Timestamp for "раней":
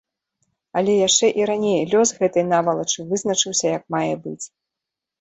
1.51-1.79